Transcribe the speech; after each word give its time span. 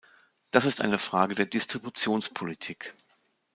Das 0.49 0.65
ist 0.65 0.81
eine 0.81 0.97
Frage 0.97 1.35
der 1.35 1.45
Distributionspolitik. 1.45 2.95